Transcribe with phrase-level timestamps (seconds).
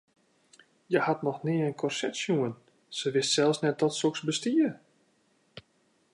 [0.87, 2.55] Hja hat noch nea in korset sjoen,
[2.97, 4.69] se wist sels net dat soks bestie.